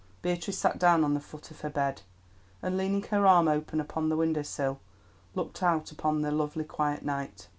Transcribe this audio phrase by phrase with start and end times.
[0.23, 2.01] Beatrice sat down on the foot of her bed,
[2.63, 4.79] and leaning her arm upon the window sill
[5.35, 7.47] looked out upon the lovely quiet night.